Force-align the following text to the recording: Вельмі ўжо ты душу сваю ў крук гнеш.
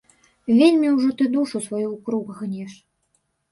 Вельмі 0.59 0.87
ўжо 0.95 1.09
ты 1.19 1.27
душу 1.35 1.63
сваю 1.67 1.85
ў 1.91 1.97
крук 2.09 2.27
гнеш. 2.41 2.71